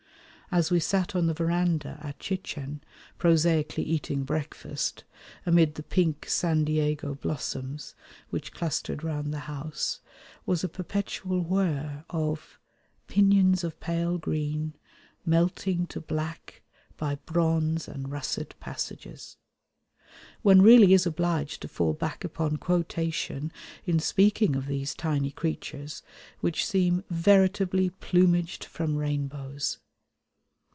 [0.53, 2.83] As we sat on the verandah at Chichen
[3.17, 5.05] prosaically eating breakfast,
[5.45, 7.95] amid the pink San Diego blossoms
[8.31, 10.01] which clustered round the house
[10.45, 12.59] was a perpetual whirr of
[13.07, 14.75] "Pinions of pale green,
[15.25, 16.61] melting to black
[16.97, 19.37] By bronze and russet passages."
[20.41, 23.53] One really is obliged to fall back upon quotation
[23.85, 26.03] in speaking of these tiny creatures,
[26.41, 29.77] which seem veritably "plumaged from rainbows."